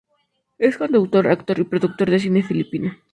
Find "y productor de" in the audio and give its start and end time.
1.59-2.17